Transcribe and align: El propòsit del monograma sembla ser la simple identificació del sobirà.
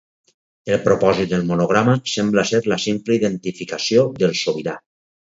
El 0.75 0.79
propòsit 0.85 1.33
del 1.33 1.43
monograma 1.49 1.93
sembla 2.13 2.43
ser 2.51 2.61
la 2.73 2.77
simple 2.85 3.17
identificació 3.19 4.07
del 4.23 4.33
sobirà. 4.41 4.75